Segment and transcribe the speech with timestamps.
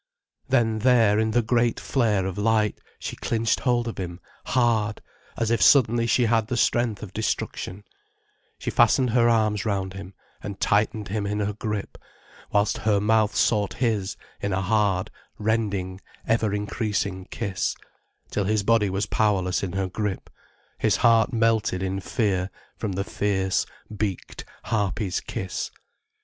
[0.49, 4.99] Then there in the great flare of light, she clinched hold of him, hard,
[5.37, 7.83] as if suddenly she had the strength of destruction,
[8.57, 11.99] she fastened her arms round him and tightened him in her grip,
[12.51, 17.75] whilst her mouth sought his in a hard, rending, ever increasing kiss,
[18.31, 20.31] till his body was powerless in her grip,
[20.79, 25.69] his heart melted in fear from the fierce, beaked, harpy's kiss.